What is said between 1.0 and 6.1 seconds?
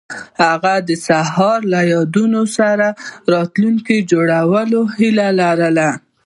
سهار له یادونو سره راتلونکی جوړولو هیله لرله.